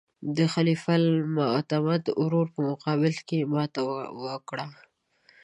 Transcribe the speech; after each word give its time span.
د 0.35 0.37
خلیفه 0.53 0.91
المعتمد 1.01 2.03
ورور 2.21 2.47
په 2.53 2.59
مقابل 2.69 3.13
کې 3.27 3.35
یې 3.41 3.49
ماته 3.53 3.81
وکړه. 4.23 4.65